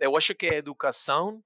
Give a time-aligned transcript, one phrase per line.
[0.00, 1.42] eu acho que é educação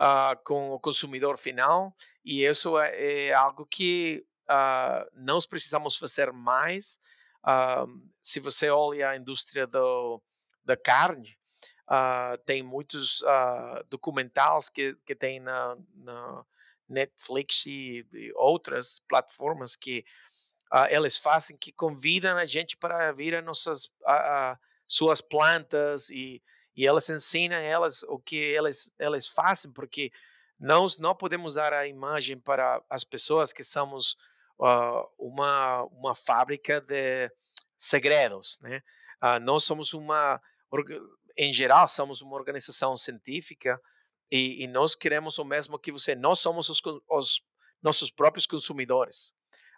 [0.00, 6.32] uh, com o consumidor final e isso é, é algo que uh, nós precisamos fazer
[6.32, 7.00] mais.
[7.42, 10.22] Uh, se você olha a indústria do,
[10.64, 11.36] da carne,
[12.44, 13.22] tem muitos
[13.88, 16.44] documentários que, que tem na, na
[16.88, 20.04] Netflix e, e, outras plataformas que
[20.90, 26.42] eles fazem que convidam a gente para vir a nossas a, suas plantas e
[26.76, 30.12] e elas ensinam elas o que elas elas fazem porque
[30.58, 34.16] nós não podemos dar a imagem para as pessoas que somos
[34.58, 37.30] uh, uma uma fábrica de
[37.76, 38.82] segredos, né?
[39.22, 40.40] Uh, nós somos uma
[41.36, 43.80] em geral somos uma organização científica
[44.30, 46.14] e, e, nós queremos o mesmo que você.
[46.14, 47.40] Nós somos os, os
[47.82, 49.32] nossos próprios consumidores.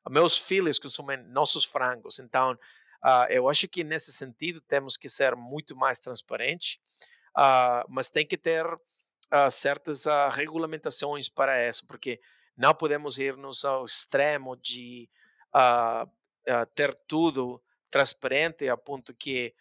[0.08, 2.58] Meus filhos consumem nossos frangos, então
[3.04, 6.80] Uh, eu acho que nesse sentido temos que ser muito mais transparente,
[7.36, 12.20] uh, mas tem que ter uh, certas regulamentações para isso, porque
[12.56, 15.08] não podemos irmos ao extremo de
[16.74, 19.54] ter tudo transparente a ponto que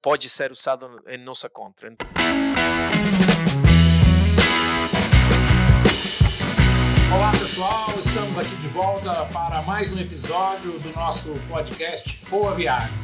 [0.00, 1.96] pode ser usado em nossa contra.
[7.14, 12.96] Olá pessoal, estamos aqui de volta para mais um episódio do nosso podcast Boa Viagem.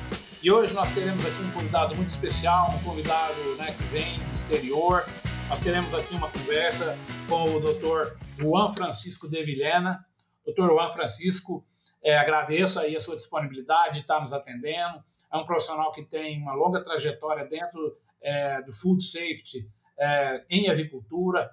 [0.43, 4.33] E hoje nós teremos aqui um convidado muito especial, um convidado né, que vem do
[4.33, 5.05] exterior.
[5.51, 6.99] Nós teremos aqui uma conversa
[7.29, 8.17] com o Dr.
[8.39, 10.03] Juan Francisco de Vilhena.
[10.47, 10.69] Dr.
[10.69, 11.63] Juan Francisco,
[12.03, 15.05] é, agradeço aí a sua disponibilidade de estar nos atendendo.
[15.31, 19.69] É um profissional que tem uma longa trajetória dentro é, do food safety
[19.99, 21.51] é, em avicultura,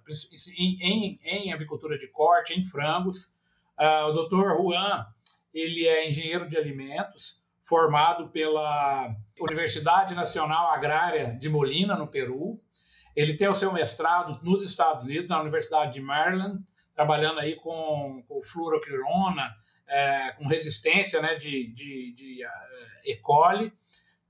[0.57, 3.33] em, em, em, avicultura de corte, em frangos.
[3.79, 4.55] Uh, o Dr.
[4.55, 5.05] Juan,
[5.53, 12.61] ele é engenheiro de alimentos, formado pela Universidade Nacional Agrária de Molina, no Peru.
[13.16, 18.23] Ele tem o seu mestrado nos Estados Unidos, na Universidade de Maryland, trabalhando aí com,
[18.27, 19.51] com fluoroquirona,
[19.88, 22.50] é, com resistência né, de, de, de uh,
[23.06, 23.16] E.
[23.17, 23.73] coli.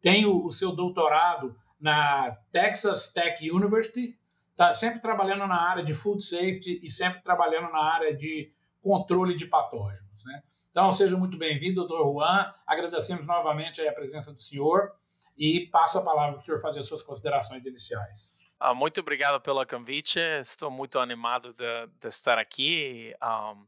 [0.01, 4.17] Tem o, o seu doutorado na Texas Tech University,
[4.55, 9.35] tá sempre trabalhando na área de food safety e sempre trabalhando na área de controle
[9.35, 10.25] de patógenos.
[10.25, 10.43] Né?
[10.71, 12.51] Então, seja muito bem-vindo, doutor Juan.
[12.65, 14.91] Agradecemos novamente a presença do senhor
[15.37, 18.39] e passo a palavra para o senhor fazer as suas considerações iniciais.
[18.59, 20.19] Ah, muito obrigado pelo convite.
[20.19, 23.13] Estou muito animado de, de estar aqui.
[23.21, 23.61] Um,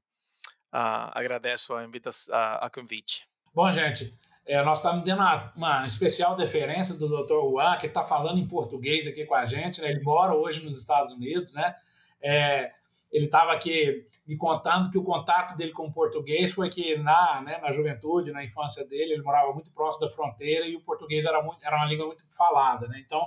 [0.73, 1.85] uh, agradeço a,
[2.31, 3.27] a, a convite.
[3.53, 4.17] Bom, gente,
[4.47, 7.33] é, nós estamos dando uma, uma, especial deferência do Dr.
[7.33, 9.81] Juan, que está falando em português aqui com a gente.
[9.81, 9.89] Né?
[9.89, 11.75] Ele mora hoje nos Estados Unidos, né?
[12.21, 12.71] É,
[13.11, 17.41] ele estava aqui me contando que o contato dele com o português foi que na,
[17.41, 21.25] né, na juventude, na infância dele, ele morava muito próximo da fronteira e o português
[21.25, 23.01] era, muito, era uma língua muito falada, né?
[23.03, 23.25] Então,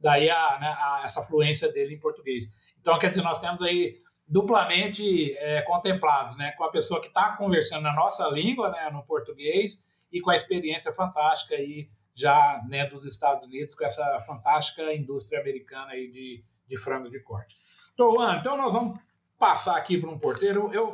[0.00, 2.72] daí a, né, a, essa fluência dele em português.
[2.80, 6.52] Então, quer dizer, nós temos aí duplamente é, contemplados, né?
[6.52, 10.34] Com a pessoa que está conversando na nossa língua, né, no português, e com a
[10.34, 16.44] experiência fantástica aí já né, dos Estados Unidos, com essa fantástica indústria americana aí de,
[16.66, 17.56] de frango de corte.
[17.94, 18.98] Então, então nós vamos
[19.38, 20.72] passar aqui para um porteiro.
[20.72, 20.90] Eu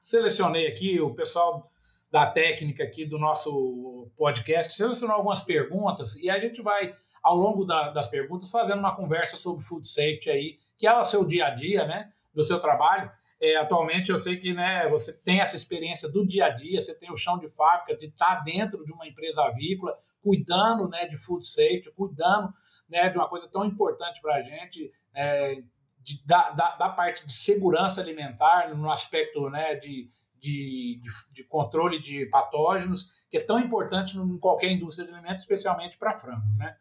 [0.00, 1.62] selecionei aqui o pessoal
[2.10, 7.64] da técnica aqui do nosso podcast, selecionou algumas perguntas e a gente vai, ao longo
[7.64, 11.46] da, das perguntas, fazendo uma conversa sobre food safety aí, que é o seu dia
[11.46, 13.10] a dia, né, do seu trabalho.
[13.42, 16.94] É, atualmente eu sei que né, você tem essa experiência do dia a dia, você
[16.94, 21.16] tem o chão de fábrica, de estar dentro de uma empresa avícola, cuidando né, de
[21.16, 22.52] food safety, cuidando
[22.86, 25.62] né, de uma coisa tão importante para a gente, é,
[26.00, 30.08] de, da, da, da, parte de segurança alimentar, no aspecto né, de,
[30.38, 31.00] de,
[31.32, 36.14] de, controle de patógenos, que é tão importante em qualquer indústria de alimentos, especialmente para
[36.14, 36.46] frango.
[36.58, 36.76] Né?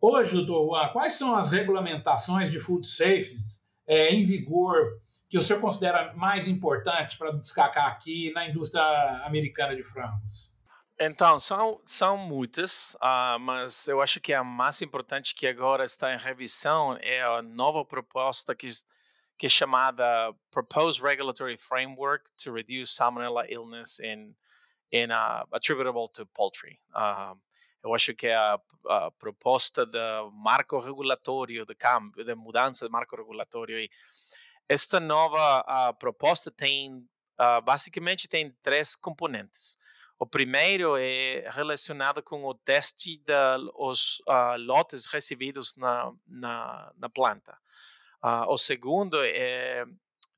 [0.00, 5.00] Hoje, doutor Juan, quais são as regulamentações de food safety é, em vigor
[5.30, 8.82] que o senhor considera mais importante para destacar aqui na indústria
[9.24, 10.52] americana de frangos?
[10.98, 16.12] Então, são, são muitas, uh, mas eu acho que a mais importante que agora está
[16.12, 18.68] em revisão é a nova proposta que,
[19.38, 20.04] que é chamada
[20.50, 24.34] Proposed Regulatory Framework to Reduce Salmonella Illness in,
[24.92, 26.78] in uh, Attributable to Poultry.
[26.92, 27.38] Uh,
[27.82, 32.92] eu acho que é a, a proposta do marco regulatório, de câmbio, de mudança do
[32.92, 33.90] marco regulatório e
[34.70, 36.98] esta nova uh, proposta tem,
[37.40, 39.76] uh, basicamente, tem três componentes.
[40.16, 47.58] O primeiro é relacionado com o teste dos uh, lotes recebidos na, na, na planta.
[48.46, 49.84] o segundo é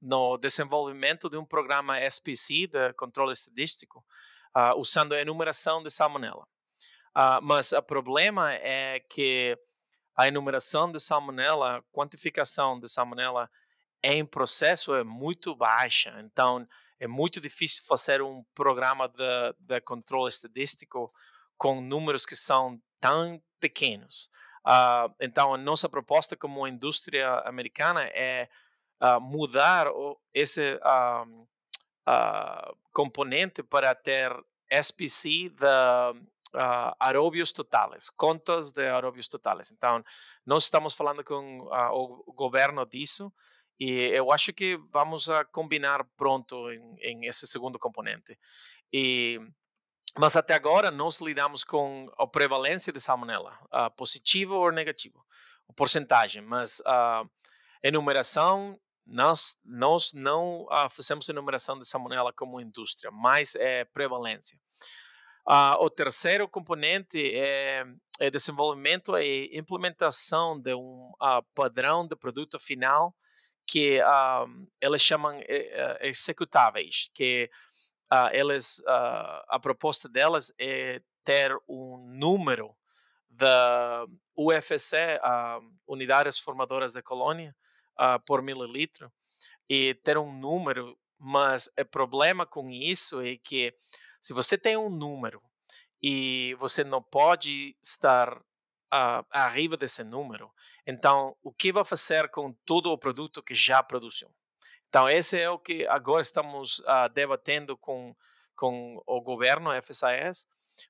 [0.00, 4.02] no desenvolvimento de um programa SPC, de controle estadístico,
[4.76, 6.46] usando a enumeração de salmonella.
[7.42, 9.58] mas o problema é que
[10.16, 12.88] a enumeração de salmonela, a quantificação de
[14.02, 16.14] salmonela em processo é muito baixa.
[16.20, 16.66] Então,
[16.98, 21.12] é muito difícil fazer um programa de, de controle estadístico
[21.56, 24.28] com números que são tão pequenos.
[24.66, 28.48] Uh, então, a nossa proposta como indústria americana é
[29.00, 31.46] uh, mudar o, esse uh,
[32.92, 34.32] componente para ter
[34.70, 36.22] SPC de
[37.00, 39.72] aeróbios totales, contas de aeróbios totales.
[39.72, 40.04] Então,
[40.44, 41.60] nós estamos falando com
[41.92, 43.32] o governo disso
[43.78, 48.38] e eu acho que vamos a combinar pronto em, em esse segundo componente.
[48.92, 49.40] E
[50.18, 55.24] mas até agora nós lidamos com a prevalência de salmonela, uh, positivo ou negativo,
[55.68, 57.30] a porcentagem, mas a uh,
[57.82, 64.58] enumeração, nós, nós não uh, fazemos enumeração de salmonela como indústria, mas é prevalência.
[65.80, 67.84] o terceiro componente é,
[68.20, 71.10] é desenvolvimento e implementação de um
[71.54, 73.14] padrão de produto final
[73.66, 74.00] que
[74.80, 77.50] eles chamam eh, eh, executáveis, que
[78.12, 82.74] uh, elas, uh, a proposta delas é ter um número
[83.28, 84.04] da
[84.36, 87.54] UFC, uh, unidades formadoras de colônia,
[88.26, 89.12] por mililitro,
[89.68, 93.72] e ter um número, mas o problema com isso é que
[94.20, 95.42] se você tem um número
[96.02, 98.36] e você não pode estar
[98.92, 100.50] uh, arriba desse número,
[100.86, 104.28] então o que vai fazer com todo o produto que já produziu?
[104.92, 108.14] Então, esse é o que agora estamos uh, debatendo com,
[108.54, 110.46] com o governo, FSAS,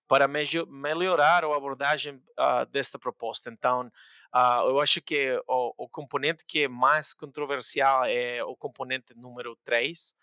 [0.09, 3.49] para melhorar a abordagem uh, desta proposta.
[3.49, 3.87] Então,
[4.35, 9.57] uh, eu acho que o, o, componente que é mais controversial é o componente número
[9.63, 10.17] 3,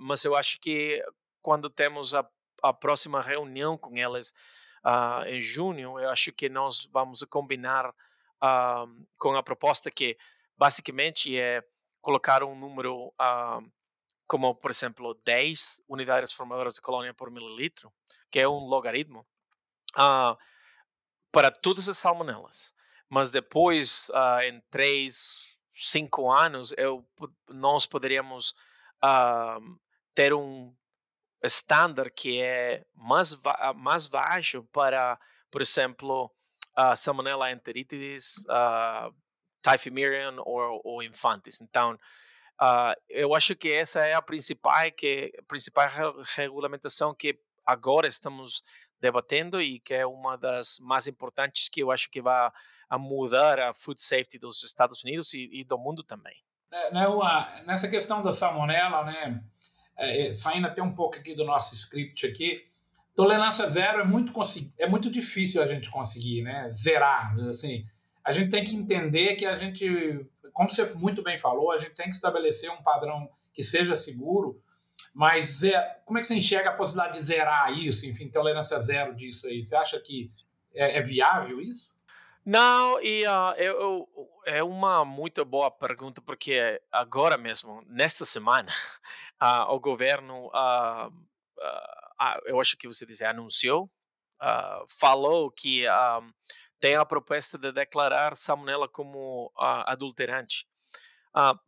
[0.00, 1.00] mas eu acho que
[1.40, 2.28] quando temos a,
[2.60, 4.34] a próxima reunião com eles
[5.28, 7.94] em junho, eu acho que nós vamos combinar
[9.18, 10.16] com a proposta que
[10.56, 11.62] basicamente é
[12.00, 13.72] colocar um número uh,
[14.26, 17.92] como, por exemplo, 10 unidades formadoras de colônia por mililitro,
[18.30, 19.26] que é um logaritmo,
[19.96, 20.36] uh,
[21.32, 22.72] para todas as salmonelas.
[23.08, 27.06] Mas depois, uh, em 3, 5 anos, eu,
[27.48, 28.54] nós poderíamos
[30.14, 30.74] ter um
[31.42, 33.36] estándar que é mais,
[33.76, 35.20] mais baixo para,
[35.50, 36.34] por exemplo,
[36.74, 39.14] a Salmonella enteritidis, uh,
[40.44, 41.60] ou, ou Infantis.
[41.60, 41.94] Então,
[42.60, 45.88] uh, eu acho que essa é a principal, que, a principal
[46.36, 48.62] regulamentação que agora estamos
[49.00, 52.50] debatendo e que é uma das mais importantes que eu acho que vai
[52.88, 56.36] a mudar a food safety dos Estados Unidos e, e do mundo também.
[56.70, 57.06] É, né,
[57.66, 59.42] nessa questão da salmonela, né,
[59.96, 62.66] é, saindo até um pouco aqui do nosso script aqui,
[63.14, 64.32] tolerância zero é muito,
[64.78, 67.84] é muito difícil a gente conseguir, né, zerar, assim,
[68.24, 71.94] a gente tem que entender que a gente, como você muito bem falou, a gente
[71.94, 74.60] tem que estabelecer um padrão que seja seguro,
[75.14, 75.60] mas
[76.04, 79.62] como é que você enxerga a possibilidade de zerar isso, enfim, tolerância zero disso aí?
[79.62, 80.30] Você acha que
[80.74, 81.94] é, é viável isso?
[82.44, 88.70] Não, e uh, eu, eu, é uma muito boa pergunta, porque agora mesmo, nesta semana,
[89.42, 91.12] uh, o governo, uh,
[92.46, 93.90] eu acho que você disse, anunciou,
[95.00, 95.86] falou que
[96.84, 100.66] tem a proposta de declarar salmonela como uh, adulterante
[101.34, 101.58] uh,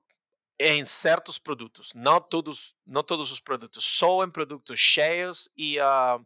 [0.61, 6.23] em certos produtos, não todos, não todos os produtos, só em produtos cheios e uh,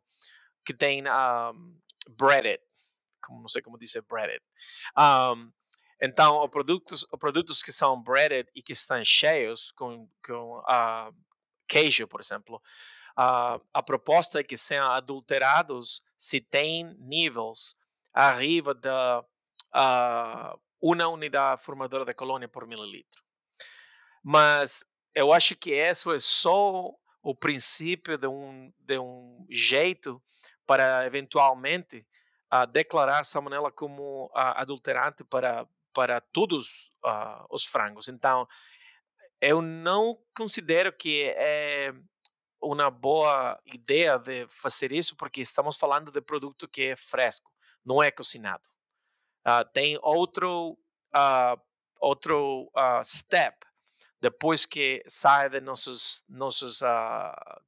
[0.65, 1.05] que tem
[2.19, 2.61] breaded,
[3.23, 4.43] como não sei como dizer breaded.
[4.99, 5.53] Um,
[6.03, 10.65] então, os produtos, os produtos que são breaded e que estão cheios com, com
[11.69, 12.61] queijo, por exemplo,
[13.17, 17.75] a proposta é que sejam adulterados se tem níveis
[18.13, 23.23] arriba da uh, uma unidade formadora de colônia por mililitro.
[24.23, 26.91] Mas eu acho que isso é só
[27.23, 30.23] o princípio de um, de um jeito
[30.67, 32.07] para eventualmente
[32.53, 38.09] uh, declarar salmonela como uh, adulterante para, para todos uh, os frangos.
[38.09, 38.47] Então,
[39.41, 41.93] eu não considero que é
[42.61, 47.51] uma boa ideia de fazer isso, porque estamos falando de produto que é fresco
[47.85, 48.69] não é cozinhado.
[49.47, 50.79] Uh, tem outro,
[51.15, 51.61] uh,
[52.01, 53.57] outro uh, step
[54.21, 56.81] depois que sai de nossas, nossas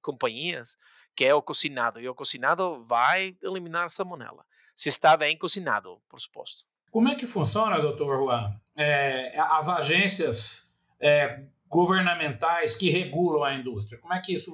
[0.03, 0.77] companhias,
[1.17, 1.99] que é o cozinhado.
[1.99, 4.45] E o cozinhado vai eliminar a salmonela,
[4.77, 6.67] se está bem cozinhado, por suposto.
[6.91, 8.55] Como é que funciona, doutor Juan?
[8.77, 10.71] É, as agências
[11.01, 14.53] é, governamentais que regulam a indústria, como é que isso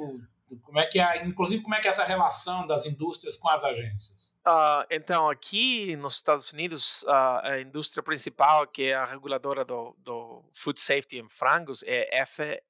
[0.62, 3.64] Como é que é, inclusive, como é que é essa relação das indústrias com as
[3.64, 4.34] agências?
[4.46, 9.94] Uh, então, aqui nos Estados Unidos, uh, a indústria principal, que é a reguladora do,
[9.98, 12.62] do Food Safety em frangos, é F,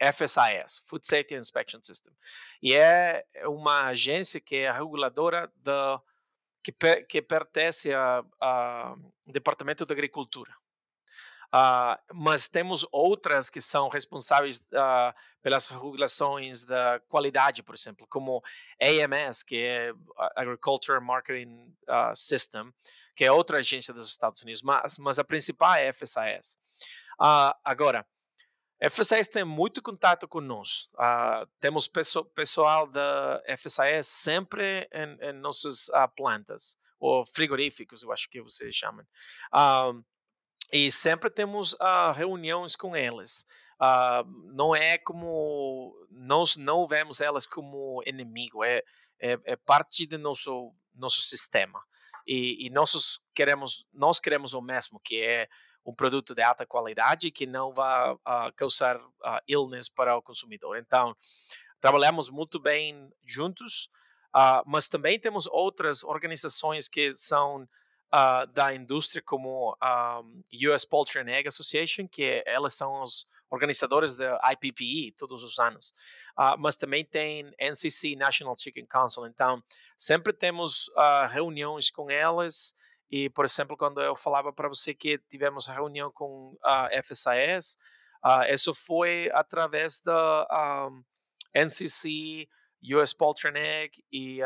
[0.00, 2.12] FSIS, Food Safety Inspection System.
[2.60, 6.00] E é uma agência que é a reguladora da,
[6.64, 6.72] que,
[7.08, 10.52] que pertence ao Departamento da Agricultura.
[11.52, 18.40] Uh, mas temos outras que são responsáveis uh, pelas regulações da qualidade, por exemplo, como
[18.80, 19.92] AMS, que é
[20.36, 22.72] Agriculture Marketing uh, System,
[23.16, 26.56] que é outra agência dos Estados Unidos, mas, mas a principal é a FSIS.
[27.64, 28.06] agora,
[28.88, 30.96] FSIS tem muito contato conosco.
[31.58, 38.40] temos pesso, pessoal da FSIS sempre em, em nossas plantas, ou frigoríficos, eu acho que
[38.40, 39.04] vocês chamam.
[40.72, 43.44] E sempre temos uh, reuniões com elas.
[43.80, 48.82] Uh, não é como nós não vemos elas como inimigo, é,
[49.18, 51.82] é, é parte do nosso nosso sistema.
[52.26, 55.48] E, e nós queremos nós queremos o mesmo, que é
[55.84, 60.76] um produto de alta qualidade que não vai uh, causar uh, illness para o consumidor.
[60.76, 61.16] Então
[61.80, 63.88] trabalhamos muito bem juntos,
[64.66, 67.66] mas também temos outras organizações que são
[68.12, 70.22] uh, da indústria como a
[70.72, 75.92] US Poultry and Egg Association, que elas são os organizadores da IPPE todos os anos.
[76.38, 79.26] Uh, mas também tem NCC, National Chicken Council.
[79.26, 79.62] Então,
[79.96, 82.74] sempre temos uh, reuniões com elas.
[83.10, 87.76] E, por exemplo, quando eu falava para você que tivemos reunião com a FSIS,
[88.24, 91.02] uh, isso foi através da um,
[91.52, 92.48] NCC,
[92.94, 94.38] US Poultry and Egg, e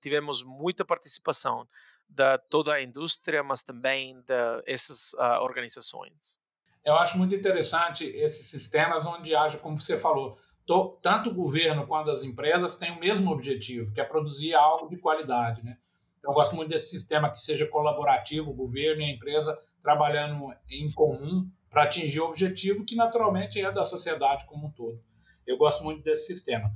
[0.00, 1.68] tivemos muita participação
[2.14, 6.38] da toda a indústria, mas também dessas uh, ah, organizações.
[6.84, 11.86] Eu acho muito interessante esses sistemas onde haja, como você falou, to, tanto o governo
[11.86, 15.64] quanto as empresas têm o mesmo objetivo, que é produzir algo de qualidade.
[15.64, 15.76] Né?
[16.22, 20.90] Eu gosto muito desse sistema que seja colaborativo, o governo e a empresa trabalhando em
[20.92, 25.02] comum para atingir o objetivo que naturalmente é da sociedade como um todo.
[25.46, 26.72] Eu gosto muito desse sistema.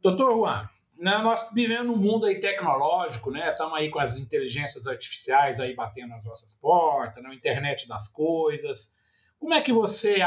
[0.00, 3.50] Doutor Juan, nós vivemos num mundo aí tecnológico, né?
[3.50, 7.34] Estamos aí com as inteligências artificiais aí batendo nas nossas portas, na né?
[7.34, 8.94] internet das coisas.
[9.38, 10.18] Como é que você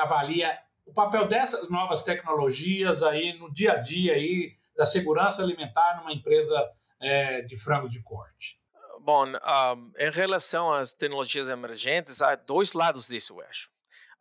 [0.00, 5.96] avalia o papel dessas novas tecnologias aí no dia a dia aí da segurança alimentar
[5.98, 6.62] numa empresa
[7.00, 8.60] é, de frangos de corte?
[9.00, 13.68] Bom, um, em relação às tecnologias emergentes, há dois lados disso, eu acho.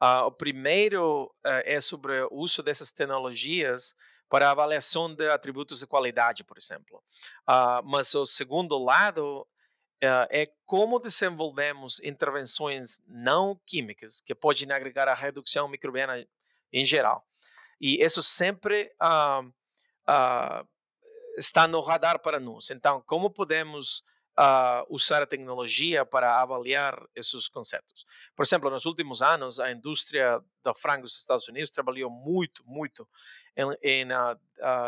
[0.02, 3.96] Uh, o primeiro uh, é sobre o uso dessas tecnologias
[4.32, 7.04] para avaliação de atributos de qualidade, por exemplo.
[7.42, 9.42] Uh, mas o segundo lado
[10.02, 16.26] uh, é como desenvolvemos intervenções não químicas que podem agregar a redução microbiana
[16.72, 17.28] em geral.
[17.82, 19.54] E isso sempre uh,
[21.38, 22.72] está no radar para nós.
[22.72, 24.02] Então, como podemos
[24.40, 28.06] uh, usar a tecnologia para avaliar esses conceitos.
[28.36, 33.08] Por exemplo, nos últimos anos, a indústria da frango dos Estados Unidos trabalhou muito, muito
[33.56, 34.08] em,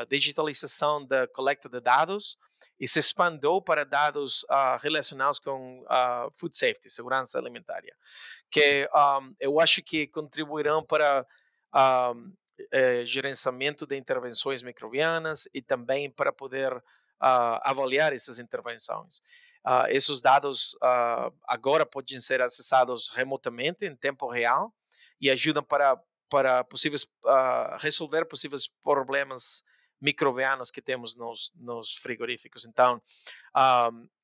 [0.07, 2.37] digitalização da coleta de dados
[2.79, 7.81] e se expandiu para dados uh, relacionados com uh, food safety, segurança alimentar,
[8.49, 11.25] que um, eu acho que contribuirão para
[12.13, 12.33] um,
[12.71, 16.81] eh, gerenciamento de intervenções microbianas e também para poder uh,
[17.63, 19.19] avaliar essas intervenções.
[19.65, 20.75] Uh, esses dados
[21.47, 24.73] agora podem ser acessados remotamente em tempo real
[25.21, 25.97] e ajudam para
[26.33, 27.07] para possíveis
[27.79, 29.63] resolver possíveis problemas
[30.01, 32.65] microbianos que temos nos, nos frigoríficos.
[32.65, 32.99] Então,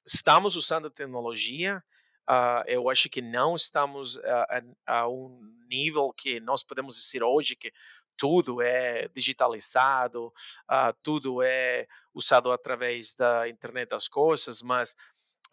[0.04, 1.84] estamos usando tecnologia.
[2.28, 5.39] Uh, eu acho que não estamos a, a, um
[5.70, 7.72] nível que nós podemos dizer hoje que
[8.18, 10.28] tudo é digitalizado,
[10.70, 14.96] uh, tudo é usado através da internet das coisas, mas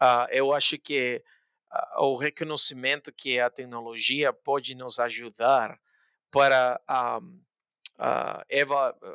[0.02, 1.22] uh, eu acho que
[1.70, 5.78] uh, o reconhecimento que a tecnologia pode nos ajudar
[6.36, 6.78] para
[7.22, 7.40] um,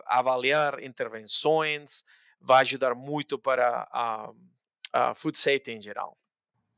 [0.07, 2.03] avaliar intervenções,
[2.39, 3.87] vai ajudar muito para
[4.91, 6.17] a food safety em geral.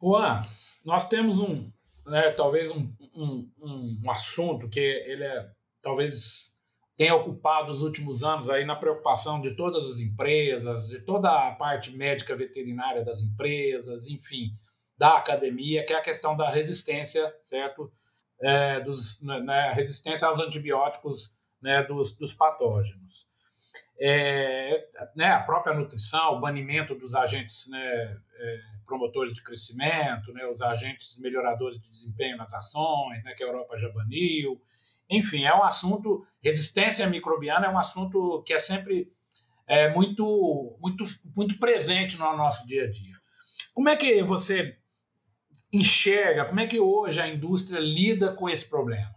[0.02, 0.42] Juan,
[0.84, 1.72] nós temos um,
[2.08, 3.50] né, talvez um, um,
[4.04, 5.50] um assunto que ele é
[5.82, 6.52] talvez
[6.98, 11.54] tem ocupado os últimos anos aí na preocupação de todas as empresas, de toda a
[11.54, 14.52] parte médica veterinária das empresas, enfim,
[14.98, 17.92] da academia, que é a questão da resistência, certo?
[18.44, 23.28] É, dos, né, né resistência aos antibióticos né, dos, dos patógenos.
[24.00, 24.86] é,
[25.16, 30.62] né, a própria nutrição, o banimento dos agentes né, é, promotores de crescimento, né, os
[30.62, 34.62] agentes melhoradores de desempenho nas ações, né, que a Europa já baniu.
[35.10, 39.12] Enfim, é um assunto, resistência microbiana é um assunto que é sempre
[39.68, 43.16] é, muito, muito, muito presente no nosso dia a dia.
[43.74, 44.78] Como é que você
[45.74, 49.14] enxerga, como é que hoje a indústria lida com esse problema?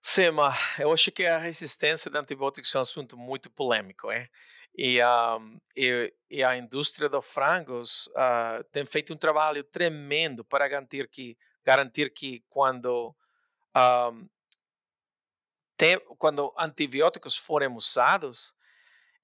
[0.00, 4.26] Sema, eu acho que a resistência de antibióticos é um assunto muito polêmico, é?
[4.74, 10.66] E, um, e, e, a indústria dos frangos uh, tem feito um trabalho tremendo para
[10.68, 13.14] garantir que, garantir que quando,
[13.76, 14.28] um,
[15.76, 18.54] tem, quando antibióticos forem usados,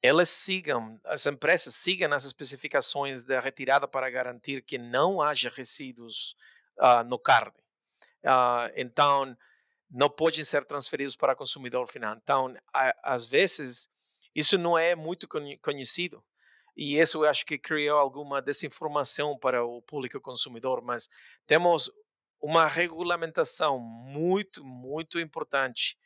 [0.02, 6.36] elas sigam, as empresas sigam as especificações da retirada para garantir que não haja resíduos
[6.78, 7.58] uh, no carne.
[8.24, 9.36] Uh, então,
[9.90, 12.16] não podem ser transferidos para o consumidor final.
[12.16, 13.88] Então, a, às vezes,
[14.34, 15.28] isso não é muito
[15.60, 16.24] conhecido.
[16.76, 21.08] E isso eu acho que criou alguma desinformação para o público consumidor, mas
[21.46, 21.90] temos
[22.40, 25.96] uma regulamentação muito, muito importante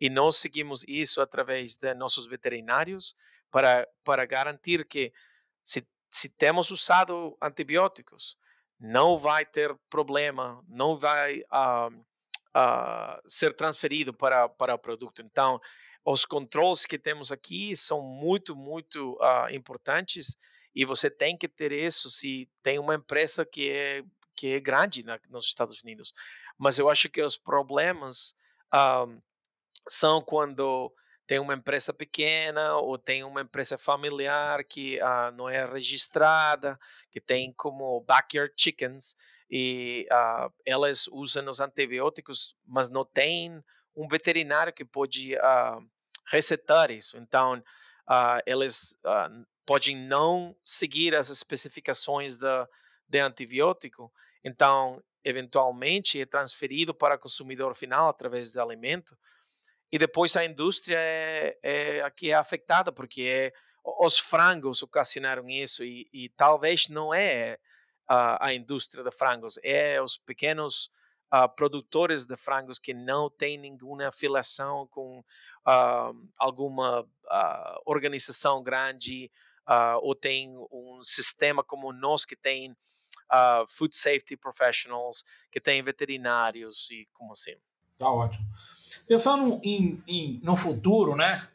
[0.00, 3.16] e nós seguimos isso através de nossos veterinários
[3.50, 5.12] para, para garantir que
[5.64, 8.36] se, se temos usado antibióticos,
[8.78, 11.94] não vai ter problema, não vai uh,
[12.56, 15.22] uh, ser transferido para, para o produto.
[15.22, 15.60] Então,
[16.04, 20.36] os controles que temos aqui são muito, muito uh, importantes
[20.74, 24.04] e você tem que ter isso se tem uma empresa que é,
[24.36, 26.12] que é grande na, nos Estados Unidos.
[26.58, 28.34] Mas eu acho que os problemas
[29.88, 30.92] são quando
[31.26, 36.78] tem uma empresa pequena ou tem uma empresa familiar que uh, não é registrada,
[37.10, 39.16] que tem como backyard chickens
[39.50, 43.62] e uh, elas usam os antibióticos, mas não tem
[43.94, 45.84] um veterinário que pode uh,
[46.30, 47.16] recetar isso.
[47.16, 47.62] Então,
[48.46, 48.96] eles
[49.64, 52.68] podem não seguir as especificações da,
[53.08, 54.12] de antibiótico.
[54.44, 59.16] Então, eventualmente é transferido para o consumidor final através do alimento.
[59.90, 63.52] E depois a indústria é, é a que é afetada, porque é,
[64.00, 67.58] os frangos ocasionaram isso e, e talvez não é
[68.08, 70.90] a, a indústria de frangos, é os pequenos
[71.32, 79.30] uh, produtores de frangos que não têm nenhuma afiliação com uh, alguma uh, organização grande
[80.00, 82.72] ou tem um sistema como nós que tem
[83.68, 87.56] food safety professionals, que tem veterinários e como assim.
[87.98, 88.46] Tá ótimo.
[89.06, 91.46] Pensando em, em no futuro, né?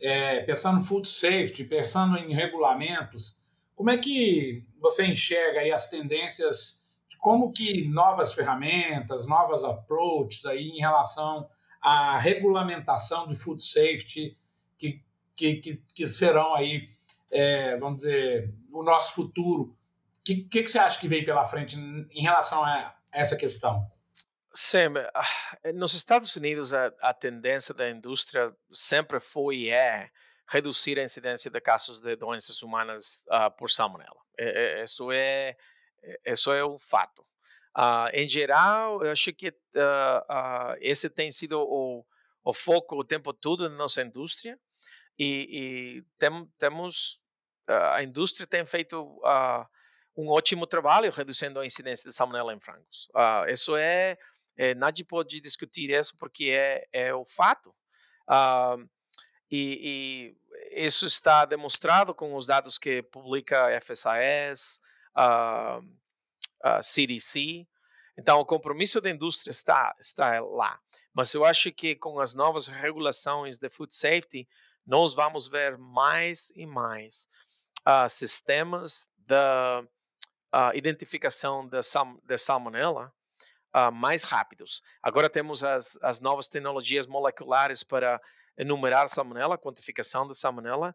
[0.00, 3.40] É, pensando no food safety, pensando em regulamentos,
[3.74, 10.44] como é que você enxerga aí as tendências de como que novas ferramentas, novas approaches
[10.46, 11.48] aí em relação
[11.80, 14.36] à regulamentação do food safety
[14.78, 15.02] que,
[15.34, 16.88] que, que, que serão aí,
[17.30, 19.62] é, vamos dizer, o nosso futuro?
[19.62, 19.76] O
[20.24, 23.90] que, que, que você acha que vem pela frente em relação a essa questão?
[24.56, 30.08] Sim, ah, nos Estados Unidos a, a tendência da indústria sempre foi e é
[30.48, 34.20] reduzir a incidência de casos de doenças humanas uh, por salmonela.
[34.38, 35.56] É, é, isso é
[36.26, 37.22] isso é um fato.
[37.76, 42.06] Uh, em geral, eu acho que uh, esse tem sido o,
[42.44, 44.56] o, foco o tempo todo na nossa indústria
[45.18, 45.48] e,
[45.98, 47.20] e tem, temos
[47.66, 49.20] a indústria tem feito
[50.14, 53.08] um ótimo trabalho reduzindo a incidência de salmonela em frangos.
[53.48, 54.18] isso é,
[54.56, 57.74] é nadie pode discutir isso porque é, é o fato.
[58.28, 58.88] Uh,
[59.50, 60.34] e,
[60.72, 64.80] e, isso está demonstrado com os dados que publica a FSAS,
[65.14, 65.80] a,
[66.62, 67.66] a CDC.
[68.16, 70.78] Então, o compromisso da indústria está, está lá.
[71.12, 74.48] Mas eu acho que com as novas regulações de food safety,
[74.86, 77.28] nós vamos ver mais e mais
[77.86, 79.82] uh, sistemas da
[80.74, 83.12] identificação da, sal, da salmonella
[83.74, 84.82] uh, mais rápidos.
[85.02, 88.20] Agora temos as, as novas tecnologias moleculares para
[88.56, 90.94] enumerar salmonela, quantificação de salmonela,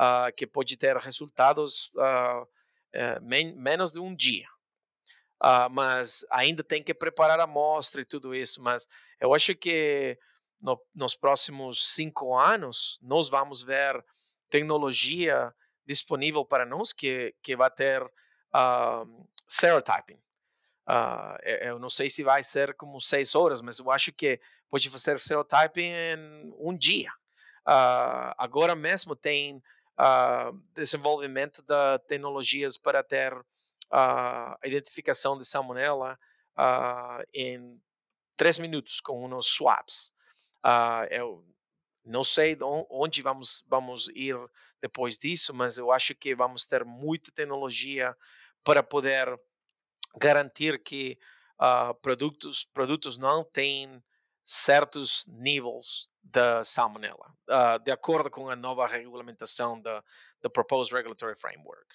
[0.00, 2.46] uh, que pode ter resultados uh,
[3.22, 4.46] men menos de um dia.
[5.72, 8.62] Mas ainda tem que preparar a amostra e tudo isso.
[8.62, 8.88] Mas
[9.20, 10.16] eu acho que
[10.58, 14.02] no, nos próximos cinco anos nós vamos ver
[14.48, 15.52] tecnologia
[15.86, 20.18] disponível para nós que, que vai ter uh, serotyping.
[20.88, 24.90] Uh, eu não sei se vai ser como seis horas, mas eu acho que pode
[24.90, 27.10] fazer serotyping em um dia.
[27.66, 29.56] Uh, agora mesmo tem
[29.98, 33.34] uh, desenvolvimento de tecnologias para ter
[33.90, 36.18] a identificação de salmonella
[37.32, 37.80] em
[38.36, 40.12] três minutos com uns swaps.
[41.10, 41.44] Eu,
[42.04, 42.56] não sei
[42.90, 44.36] onde vamos, vamos ir
[44.80, 48.16] depois disso, mas eu acho que vamos ter muita tecnologia
[48.64, 49.38] para poder
[50.18, 51.18] garantir que
[51.60, 54.02] uh, produtos, produtos não têm
[54.44, 60.02] certos níveis de salmonella, uh, de acordo com a nova regulamentação da,
[60.52, 61.86] Proposed Regulatory Framework.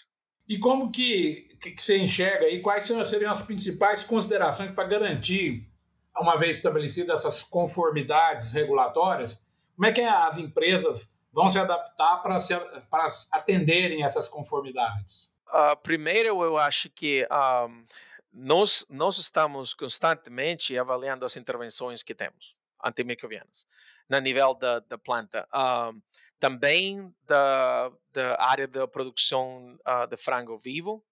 [0.48, 5.70] E como que, que, que você enxerga aí, quais seriam as principais considerações para garantir,
[6.18, 12.40] uma vez estabelecidas essas conformidades regulatórias, como é que as empresas vão se adaptar para,
[12.40, 12.54] se,
[12.90, 15.29] para atenderem essas conformidades?
[15.50, 17.86] Uh, primeiro, eu acho que um,
[18.32, 23.68] nós, nós estamos constantemente avaliando as intervenções que temos antimicrobianas
[24.08, 25.48] no nível da, da planta.
[25.54, 26.02] Um,
[26.40, 31.04] também da, da área da produção uh, de frango vivo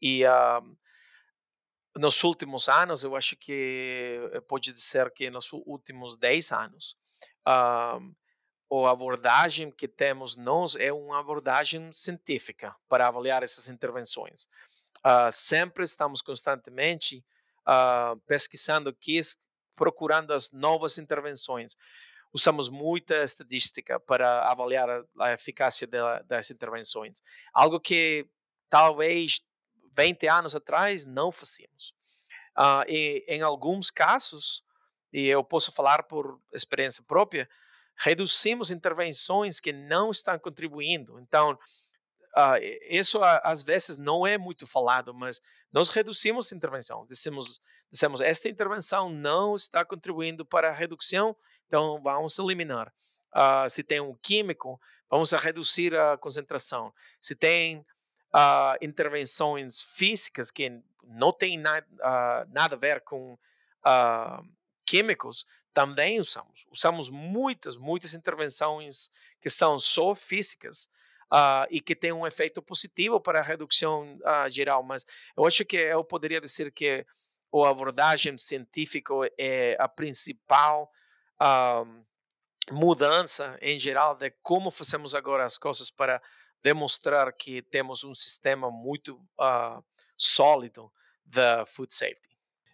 [0.00, 0.78] e uh,
[1.96, 6.96] nos últimos anos, eu acho que pode dizer que nos últimos 10 anos,
[7.46, 8.16] uh,
[8.70, 14.48] a abordagem que temos nós é uma abordagem científica para avaliar essas intervenções.
[14.98, 17.24] Uh, sempre estamos constantemente
[17.66, 18.96] uh, pesquisando
[19.74, 21.76] procurando as novas intervenções.
[22.32, 27.20] Usamos muita estatística para avaliar a, a eficácia de, das intervenções.
[27.52, 28.28] Algo que
[28.68, 29.40] talvez
[29.96, 31.92] 20 anos atrás não fazíamos.
[32.56, 34.62] Uh, e em alguns casos,
[35.12, 37.48] e eu posso falar por experiência própria,
[38.00, 41.20] reduzimos intervenções que não estão contribuindo.
[41.20, 42.56] Então, uh,
[42.88, 47.06] isso às vezes não é muito falado, mas nós reduzimos intervenção.
[47.06, 47.60] Dizemos,
[47.92, 51.36] dizemos, esta intervenção não está contribuindo para a redução,
[51.66, 52.90] então vamos eliminar.
[53.34, 56.94] Uh, se tem um químico, vamos reduzir a concentração.
[57.20, 57.80] Se tem
[58.34, 60.72] uh, intervenções físicas que
[61.04, 61.82] não têm na,
[62.48, 63.36] nada a ver com
[64.86, 66.66] químicos, também usamos.
[66.70, 70.88] Usamos muitas, muitas intervenções que são só físicas
[71.32, 74.82] uh, e que têm um efeito positivo para a redução uh, geral.
[74.82, 75.06] Mas
[75.36, 77.06] eu acho que eu poderia dizer que
[77.52, 80.90] a abordagem científica é a principal
[81.40, 82.04] uh,
[82.72, 86.22] mudança em geral de como fazemos agora as coisas para
[86.62, 89.18] demonstrar que temos um sistema muito
[90.16, 90.92] sólido
[91.24, 92.29] de food safety.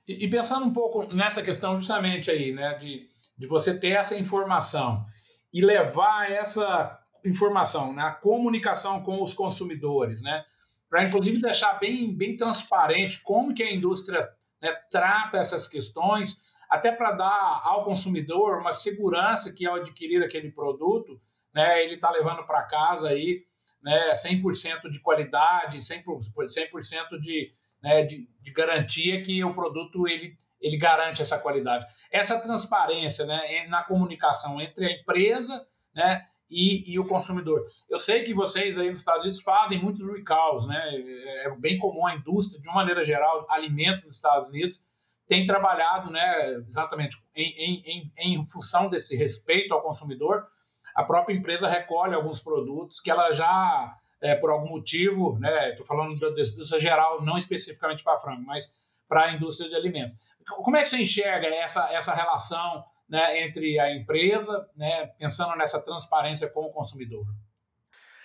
[0.07, 4.19] E, e, pensando um pouco nessa questão justamente aí, né, de, de você ter essa
[4.19, 5.05] informação
[5.53, 10.45] e levar essa informação, né, a comunicação com os consumidores, né,
[10.89, 14.29] para inclusive deixar bem, bem transparente como que a indústria
[14.63, 20.51] né, trata essas questões, até para dar ao consumidor uma segurança que ao adquirir aquele
[20.51, 21.21] produto,
[21.55, 23.45] né, ele está levando para casa aí,
[23.83, 26.05] né, 100% de qualidade, 100%,
[26.47, 31.85] 100% de, né, de, de, garantia que o produto ele, ele garante essa qualidade.
[32.11, 37.63] Essa transparência né, na comunicação entre a empresa né, e, e, o consumidor.
[37.91, 40.81] Eu sei que vocês aí nos Estados Unidos fazem muitos recalls, né?
[40.91, 44.85] É, é bem comum a indústria, de uma maneira geral, alimento nos Estados Unidos,
[45.27, 50.47] tem trabalhado né, exatamente em, em, em, em função desse respeito ao consumidor.
[50.95, 55.71] A própria empresa recolhe alguns produtos que ela já é, por algum motivo, né?
[55.71, 58.75] Estou falando da indústria geral, não especificamente para frango, mas
[59.09, 60.15] para a indústria de alimentos.
[60.45, 65.81] Como é que você enxerga essa, essa relação né, entre a empresa, né, pensando nessa
[65.81, 67.25] transparência com o consumidor?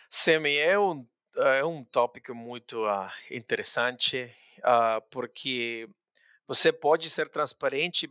[0.09, 1.05] Semi, é um,
[1.37, 5.87] é um tópico muito uh, interessante, uh, porque
[6.47, 8.09] você pode ser transparente,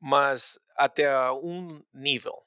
[0.00, 2.43] mas até um nível.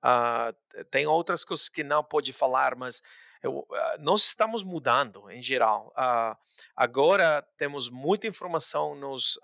[0.00, 3.02] Uh, tem outras coisas que não pode falar, mas
[3.42, 3.66] eu, uh,
[3.98, 5.92] nós estamos mudando em geral.
[5.96, 6.36] Uh,
[6.74, 9.38] agora temos muita informação nos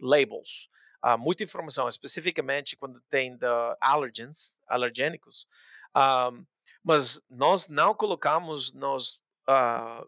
[0.00, 0.68] labels,
[1.18, 3.46] muita informação, especificamente quando tem de
[3.80, 5.46] allergens, alergênicos.
[6.82, 9.22] mas nós não colocamos nos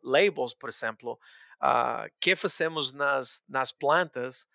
[0.03, 1.19] labels, por exemplo,
[2.21, 4.49] que fazemos nas, nas plantas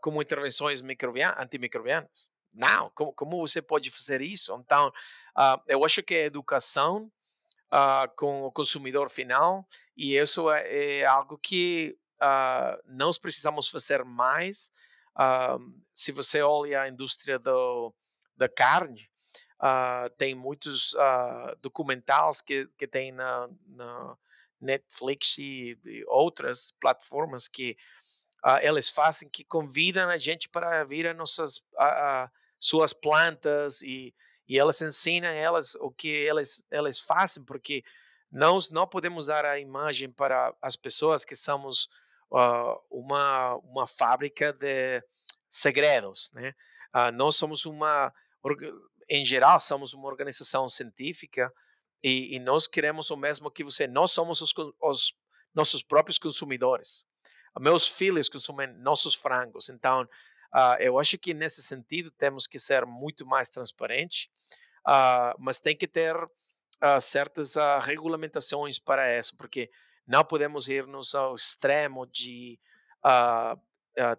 [0.00, 0.82] como intervenções
[1.38, 2.30] antimicrobianas.
[2.52, 4.54] Não, como, como você pode fazer isso?
[4.64, 7.10] Então, uh, eu acho que a educação
[7.72, 14.04] uh, com o consumidor final, e isso é, é algo que uh, nós precisamos fazer
[14.04, 14.72] mais.
[15.92, 17.94] se você olha a indústria do,
[18.36, 19.10] da carne,
[20.16, 20.94] tem muitos
[21.60, 24.16] documentais que, que tem na, na
[24.60, 27.76] Netflix e, e outras plataformas que
[28.44, 33.82] uh, eles fazem que convidam a gente para vir a nossas a, a suas plantas
[33.82, 34.14] e,
[34.48, 37.84] e elas ensinam elas o que elas elas fazem porque
[38.30, 41.88] nós não podemos dar a imagem para as pessoas que somos
[42.30, 45.02] uh, uma uma fábrica de
[45.48, 46.54] segredos, né?
[46.94, 48.12] Uh, nós somos uma
[49.08, 51.52] em geral, somos uma organização científica
[52.02, 53.86] e, e, nós queremos o mesmo que você.
[53.86, 55.14] Nós somos os, os
[55.54, 57.04] nossos próprios consumidores.
[57.60, 59.68] Meus filhos consumem nossos frangos.
[59.68, 64.28] Então, uh, eu acho que nesse sentido temos que ser muito mais transparentes,
[64.86, 69.70] uh, mas tem que ter uh, certas regulamentações para isso, porque
[70.06, 72.58] não podemos irmos ao extremo de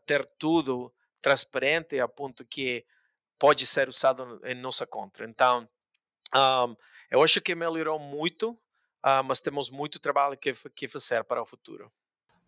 [0.05, 2.85] ter tudo transparente a ponto que
[3.37, 5.25] pode ser usado em nossa contra.
[5.25, 5.67] Então,
[6.35, 6.75] um,
[7.09, 8.57] eu acho que melhorou muito,
[9.25, 11.91] mas temos muito trabalho que, que fazer para o futuro.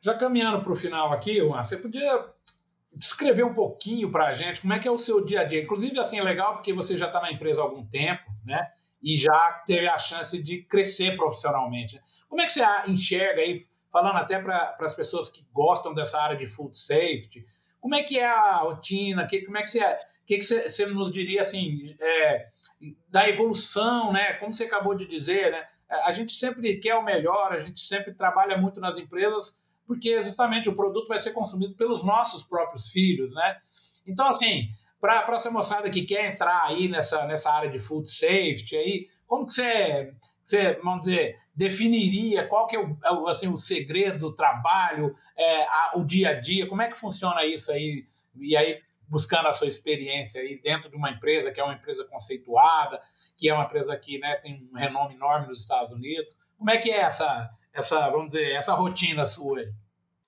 [0.02, 2.26] Já caminhando para o final aqui, Juan, você podia
[2.94, 5.62] descrever um pouquinho para a gente como é que é o seu dia a dia.
[5.62, 8.68] Inclusive, assim, é legal porque você já está na empresa há algum tempo, né?
[9.02, 12.02] E já teve a chance de crescer profissionalmente.
[12.28, 13.56] Como é que você enxerga aí,
[13.92, 17.46] falando até para as pessoas que gostam dessa área de food safety,
[17.80, 19.26] como é que é a rotina?
[19.26, 19.80] Que, como é que você,
[20.26, 22.46] que, que você, você nos diria assim é,
[23.10, 24.34] da evolução, né?
[24.34, 25.66] Como você acabou de dizer, né?
[26.06, 29.62] A gente sempre quer o melhor, a gente sempre trabalha muito nas empresas
[29.92, 33.58] porque justamente o produto vai ser consumido pelos nossos próprios filhos, né?
[34.08, 34.70] Então, assim,
[35.02, 39.46] para essa moçada que quer entrar aí nessa, nessa área de food safety aí, como
[39.46, 44.34] que você, você vamos dizer, definiria qual que é o, é assim, o segredo do
[44.34, 48.06] trabalho, é, a, o dia a dia, como é que funciona isso aí?
[48.40, 52.06] E aí, buscando a sua experiência aí dentro de uma empresa que é uma empresa
[52.06, 52.98] conceituada,
[53.38, 56.50] que é uma empresa que né, tem um renome enorme nos Estados Unidos.
[56.58, 59.74] Como é que é essa, essa vamos dizer, essa rotina sua aí?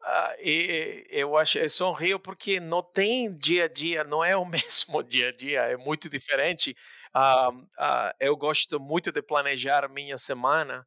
[0.04, 4.44] Uh, e, eu acho eu sorrio porque não tem dia a dia, não é o
[4.46, 6.76] mesmo dia a dia, é muito diferente.
[7.16, 10.86] Uh, uh, eu gosto muito de planejar minha semana.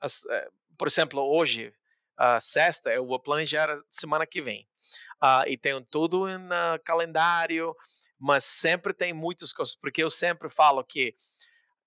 [0.00, 0.48] As, eh,
[0.78, 1.72] por exemplo, hoje,
[2.40, 4.64] sexta, eu vou planejar a semana que vem.
[5.48, 7.74] e tenho tudo no calendário,
[8.16, 11.16] mas sempre tem muitas coisas, porque eu sempre falo que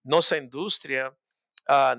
[0.04, 1.16] nossa indústria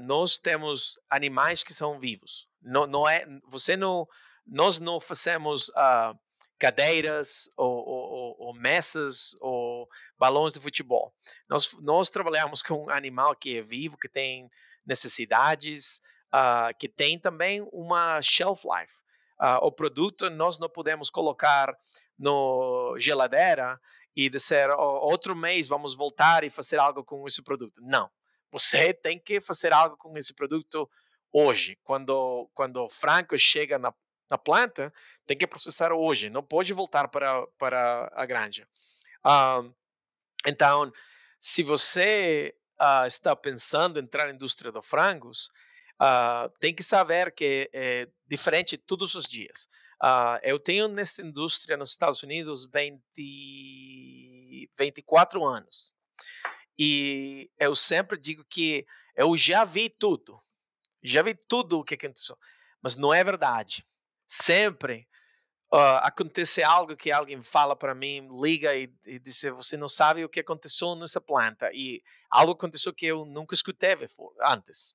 [0.01, 2.48] nós temos animais que são vivos.
[2.69, 4.07] Não, não é, você não,
[4.47, 6.19] nós não fazemos uh,
[6.59, 11.15] cadeiras ou, ou, ou, mesas ou balões de futebol.
[11.49, 14.51] Nós, nós trabalhamos com um animal que é vivo, que tem
[14.85, 16.01] necessidades,
[16.35, 18.95] uh, que tem também uma shelf life.
[19.41, 21.75] Uh, o produto nós não podemos colocar
[22.19, 23.81] no geladeira
[24.17, 27.81] e dizer oh, outro mês vamos voltar e fazer algo com esse produto.
[27.83, 28.11] Não.
[28.51, 30.91] Você tem que fazer algo com esse produto
[31.33, 31.79] hoje.
[31.85, 33.93] Quando, quando o frango chega na,
[34.31, 34.93] na planta,
[35.27, 36.31] tem que processar hoje.
[36.31, 38.67] Não pode voltar para, para a granja.
[40.47, 40.93] Então,
[41.41, 45.51] se você uh, está pensando em entrar na indústria dos frangos,
[46.01, 49.69] uh, tem que saber que é diferente todos os dias.
[50.03, 53.03] Uh, eu tenho nesta indústria nos Estados Unidos 20,
[54.79, 55.93] 24 anos.
[56.79, 58.87] E eu sempre digo que
[59.17, 60.39] eu já vi tudo.
[61.03, 62.37] Já vi tudo o que aconteceu.
[62.83, 63.85] Mas não é verdade.
[64.27, 65.09] Sempre
[65.73, 70.25] uh, acontece algo que alguém fala para mim, liga e, e diz: Você não sabe
[70.25, 71.71] o que aconteceu nessa planta.
[71.73, 73.97] E algo aconteceu que eu nunca escutei
[74.43, 74.95] antes.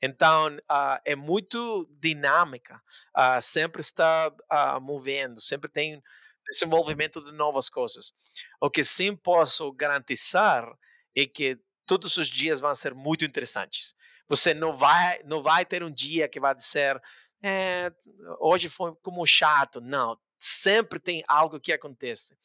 [0.00, 2.80] Então, uh, é muito dinâmica,
[3.16, 6.00] uh, sempre está uh, movendo, sempre tem
[6.48, 8.12] desenvolvimento de novas coisas.
[8.60, 10.72] O que sim posso garantizar
[11.16, 13.94] é que todos os dias vão ser muito interessantes.
[14.28, 17.00] Você não vai, não vai ter um dia que vai dizer
[17.42, 17.92] é,
[18.40, 19.80] hoje foi como chato.
[19.80, 22.36] Não, sempre tem algo que acontece.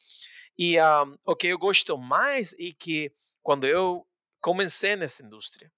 [0.56, 4.06] E um, o que eu gosto mais é que quando eu
[4.40, 5.70] comecei nessa indústria,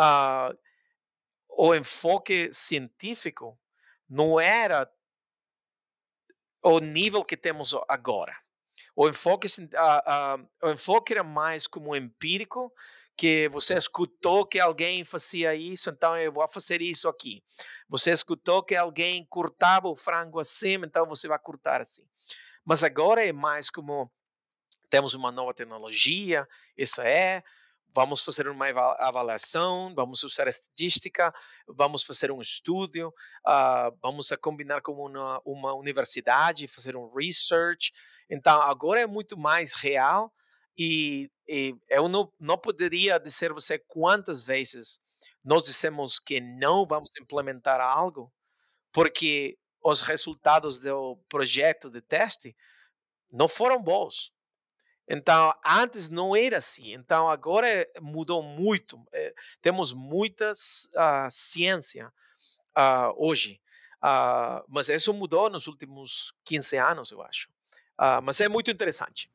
[0.00, 0.56] uh,
[1.48, 3.58] o enfoque científico
[4.08, 4.90] não era
[6.62, 8.34] o nível que temos agora.
[8.96, 12.72] O enfoque, uh, uh, o enfoque era mais como empírico,
[13.18, 17.42] que você escutou que alguém fazia isso, então eu vou fazer isso aqui.
[17.88, 22.04] Você escutou que alguém cortava o frango assim, então você vai cortar assim.
[22.64, 24.08] Mas agora é mais como
[24.88, 27.42] temos uma nova tecnologia, isso é,
[27.92, 31.34] vamos fazer uma avaliação, vamos usar estatística,
[31.66, 37.92] vamos fazer um estudo, uh, vamos combinar com uma, uma universidade, fazer um research,
[38.30, 40.32] então, agora é muito mais real
[40.78, 45.00] e, e eu não, não poderia dizer você quantas vezes
[45.44, 48.32] nós dissemos que não vamos implementar algo
[48.92, 52.56] porque os resultados do projeto de teste
[53.30, 54.32] não foram bons.
[55.08, 56.92] Então, antes não era assim.
[56.92, 57.66] Então, agora
[58.00, 59.02] mudou muito.
[59.12, 62.12] É, temos muita uh, ciência
[62.76, 63.60] uh, hoje.
[63.98, 67.48] Uh, mas isso mudou nos últimos 15 anos, eu acho.
[67.98, 69.30] Uh, mas é muito interessante.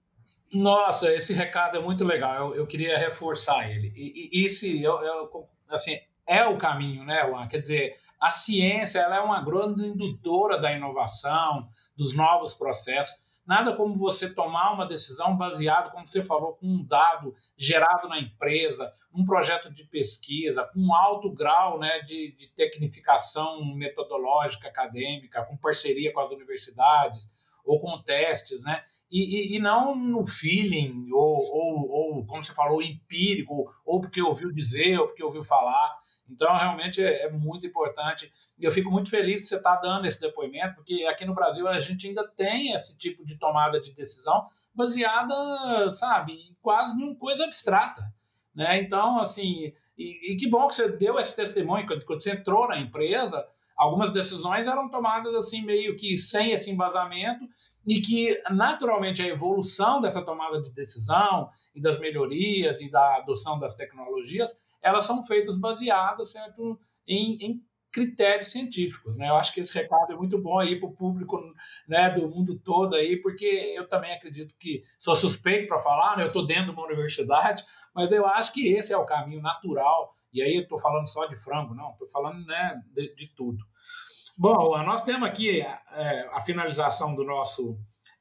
[0.53, 2.49] Nossa, esse recado é muito legal.
[2.49, 3.91] Eu, eu queria reforçar ele.
[3.95, 7.47] E, e esse, eu, eu, assim, é o caminho, né, Juan?
[7.47, 13.23] Quer dizer, a ciência ela é uma grande indutora da inovação, dos novos processos.
[13.45, 18.17] Nada como você tomar uma decisão baseado, como você falou, com um dado gerado na
[18.17, 25.43] empresa, um projeto de pesquisa, com um alto grau né, de, de tecnificação metodológica acadêmica,
[25.43, 28.81] com parceria com as universidades ou com testes, né?
[29.09, 34.21] E, e, e não no feeling, ou, ou, ou, como você falou, empírico, ou porque
[34.21, 35.97] ouviu dizer, ou porque ouviu falar.
[36.29, 38.29] Então, realmente é, é muito importante.
[38.59, 41.67] E eu fico muito feliz que você está dando esse depoimento, porque aqui no Brasil
[41.67, 47.45] a gente ainda tem esse tipo de tomada de decisão baseada, sabe, quase em coisa
[47.45, 48.01] abstrata.
[48.55, 48.81] Né?
[48.81, 52.67] Então, assim, e, e que bom que você deu esse testemunho quando, quando você entrou
[52.67, 57.45] na empresa, algumas decisões eram tomadas assim meio que sem esse embasamento
[57.87, 63.59] e que naturalmente a evolução dessa tomada de decisão e das melhorias e da adoção
[63.59, 67.61] das tecnologias elas são feitas baseadas certo em, em
[67.93, 69.29] critérios científicos, né?
[69.29, 71.39] Eu acho que esse recado é muito bom aí para o público,
[71.87, 76.23] né, do mundo todo aí, porque eu também acredito que sou suspeito para falar, né?
[76.23, 80.11] Eu estou dentro de uma universidade, mas eu acho que esse é o caminho natural.
[80.33, 81.91] E aí eu estou falando só de frango, não?
[81.91, 83.63] Estou falando, né, de, de, tudo.
[84.35, 87.77] Bom, nós temos aqui é, a finalização do nosso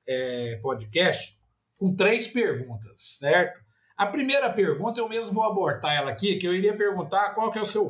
[0.07, 1.39] é, podcast
[1.79, 3.59] com três perguntas, certo?
[3.97, 7.59] A primeira pergunta eu mesmo vou abortar ela aqui, que eu iria perguntar qual que
[7.59, 7.87] é o seu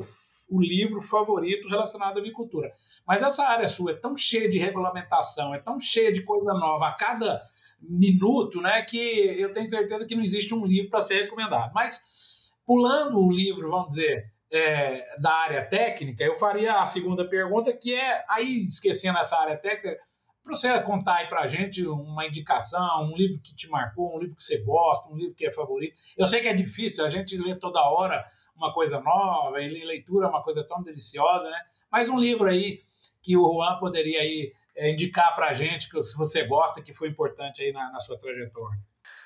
[0.49, 2.71] o livro favorito relacionado à avicultura.
[3.07, 6.89] Mas essa área sua é tão cheia de regulamentação, é tão cheia de coisa nova
[6.89, 7.41] a cada
[7.81, 11.71] minuto, né, que eu tenho certeza que não existe um livro para ser recomendado.
[11.73, 17.73] Mas pulando o livro, vamos dizer, é, da área técnica, eu faria a segunda pergunta,
[17.73, 19.97] que é aí esquecendo essa área técnica,
[20.43, 24.35] para você contar aí para gente uma indicação, um livro que te marcou, um livro
[24.35, 25.97] que você gosta, um livro que é favorito.
[26.17, 28.23] Eu sei que é difícil, a gente lê toda hora
[28.55, 31.59] uma coisa nova, e leitura é uma coisa tão deliciosa, né?
[31.89, 32.79] Mas um livro aí
[33.21, 37.07] que o Juan poderia aí é, indicar para gente, que se você gosta, que foi
[37.07, 38.79] importante aí na, na sua trajetória.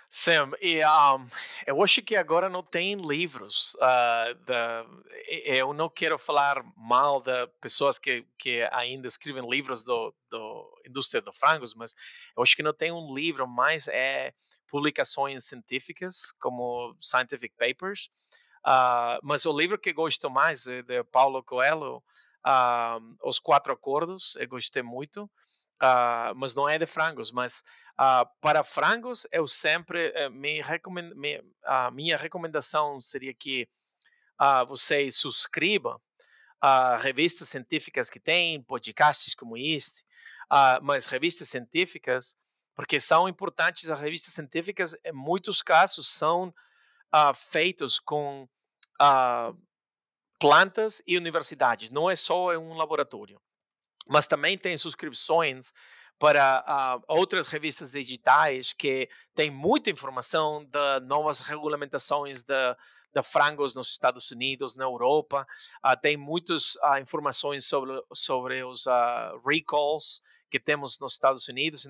[0.10, 1.28] Sam, e, um,
[1.66, 3.76] eu acho que agora não tem livros.
[3.76, 4.86] Uh, da,
[5.46, 11.22] eu não quero falar mal de pessoas que, que ainda escrevem livros do, do indústria
[11.22, 11.94] do frangos, mas
[12.38, 14.34] eu acho que não tem um livro mais é
[14.70, 18.10] publicações científicas como scientific papers.
[18.66, 21.98] Uh, mas o livro que gosto mais é de Paulo Coelho,
[22.46, 24.38] uh, Os Quatro Acordos.
[24.38, 25.30] Eu gostei muito,
[26.36, 27.62] mas não é de frangos, mas
[28.00, 30.62] Uh, para frangos, eu sempre uh, me
[31.16, 33.68] me, a minha recomendação seria que
[34.40, 36.00] uh, você subscreva
[36.62, 40.04] a revistas científicas que tem, podcasts como este,
[40.82, 42.36] mas revistas científicas,
[42.76, 43.92] porque são importantes.
[43.92, 46.52] As revistas científicas, em muitos casos, são
[47.36, 48.50] feitos com
[50.40, 51.92] plantas e universidades.
[51.92, 53.40] Não é só em um laboratório,
[54.08, 55.74] mas também tem subscrições
[56.20, 56.64] para
[56.98, 62.76] uh, outras revistas digitais que têm muita informação de novas regulamentações de,
[63.14, 65.46] de frangos nos Estados Unidos, na Europa.
[65.86, 68.86] Uh, tem muitas uh, informações sobre, sobre os
[69.46, 71.88] recalls que temos nos Estados Unidos.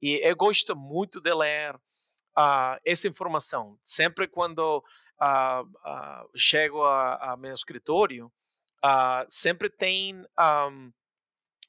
[0.00, 1.78] E eu gosto muito de ler
[2.84, 3.78] essa informação.
[3.82, 4.84] Sempre quando
[6.36, 8.30] chego a, a, meu escritório,
[9.26, 10.92] sempre tem um,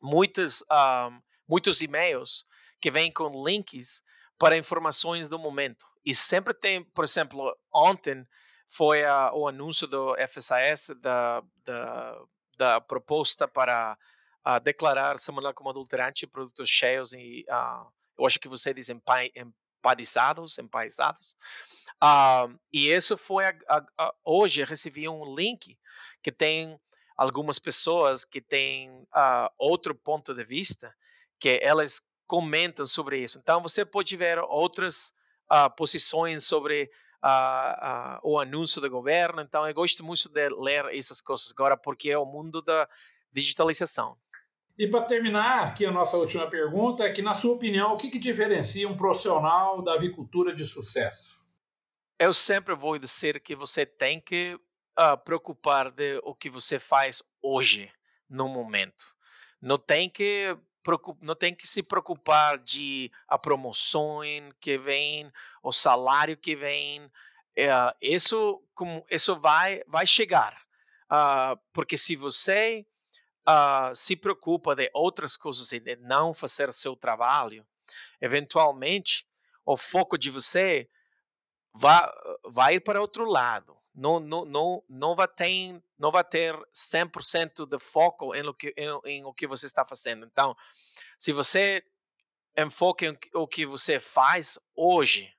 [0.02, 2.46] muitas um, muitos e-mails
[2.80, 4.04] que vêm com links
[4.38, 5.86] para informações do momento.
[6.06, 8.26] E sempre tem, por exemplo, ontem
[8.70, 12.22] foi a, o anúncio do FSAS da, da,
[12.58, 13.98] da proposta para
[14.44, 17.86] a declarar salmonela como adulterante produtos cheios e uh,
[18.18, 21.36] eu acho que você diz empa, empadizados, empaisados.
[22.02, 23.54] Uh, e isso foi a,
[23.98, 25.78] a, hoje recebi um link
[26.24, 26.80] que tem
[27.18, 30.96] algumas pessoas que têm uh, outro ponto de vista
[31.40, 33.40] que elas comentam sobre isso.
[33.40, 35.14] Então, você pode ver outras
[35.52, 36.90] uh, posições sobre
[37.24, 39.42] uh, uh, o anúncio do governo.
[39.42, 42.88] Então, eu gosto muito de ler essas coisas agora, porque é o mundo da
[43.32, 44.18] digitalização.
[44.78, 48.12] E para terminar, aqui a nossa última pergunta é que, na sua opinião, o que,
[48.12, 51.44] que diferencia um profissional da avicultura de sucesso?
[52.20, 54.54] Eu sempre vou dizer que você tem que
[55.00, 57.92] uh, preocupar de o que você faz hoje,
[58.30, 59.16] no momento.
[59.62, 60.56] Não tem que
[61.22, 64.20] não tem que se preocupar de a promoção
[64.60, 65.32] que vem,
[65.62, 67.12] o salário que vem.
[67.56, 67.70] É,
[68.02, 70.56] isso, como, isso vai, vai chegar.
[71.12, 72.86] Uh, porque se você
[73.48, 77.66] uh, se preocupa de outras coisas e de não fazer seu trabalho,
[78.22, 79.26] eventualmente
[79.66, 80.90] o foco de você
[81.74, 82.10] vai,
[82.46, 83.77] vai para outro lado.
[83.98, 88.72] Não, não, não, não, vai ter, não vai ter 100% de foco em, o que,
[88.78, 90.24] em, em o que você está fazendo.
[90.24, 90.56] Então,
[91.18, 91.84] se você
[92.56, 95.34] enfoca em o que você faz hoje,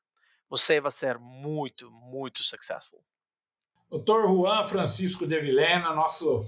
[0.50, 3.00] você vai ser muito, muito successful.
[3.88, 6.44] Doutor Juan Francisco de Vilena, nosso,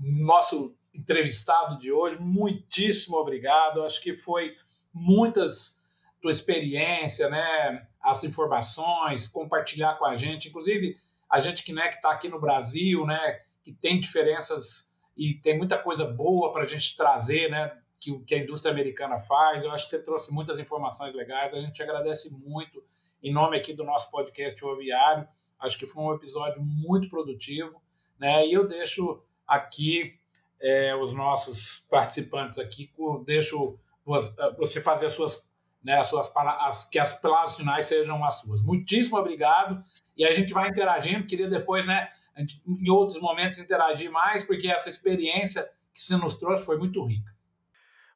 [0.00, 3.84] nosso entrevistado de hoje, muitíssimo obrigado.
[3.84, 4.56] Acho que foi
[4.92, 5.80] muitas
[6.20, 10.96] tua experiência, né, as informações, compartilhar com a gente, inclusive
[11.30, 15.78] a gente que né, está aqui no Brasil, né, que tem diferenças e tem muita
[15.78, 19.64] coisa boa para a gente trazer, né, que, que a indústria americana faz.
[19.64, 21.52] Eu acho que você trouxe muitas informações legais.
[21.54, 22.82] A gente agradece muito
[23.22, 25.26] em nome aqui do nosso podcast O Aviário.
[25.58, 27.82] Acho que foi um episódio muito produtivo,
[28.18, 28.46] né?
[28.46, 30.18] E eu deixo aqui
[30.60, 32.90] é, os nossos participantes aqui,
[33.24, 33.78] deixo
[34.56, 35.46] você fazer as suas
[35.86, 38.60] né, as suas as, que as palavras finais sejam as suas.
[38.60, 39.80] Muitíssimo obrigado.
[40.16, 41.24] E a gente vai interagindo.
[41.24, 45.62] Queria depois, né, gente, em outros momentos, interagir mais, porque essa experiência
[45.94, 47.32] que você nos trouxe foi muito rica.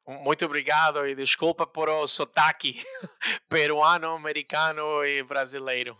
[0.05, 2.83] Muito obrigado e desculpa por o sotaque
[3.47, 5.95] peruano, americano e brasileiro.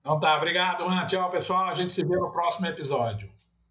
[0.00, 1.06] Então tá, obrigado, Juan.
[1.06, 1.66] Tchau, pessoal.
[1.66, 3.32] A gente se vê no próximo episódio.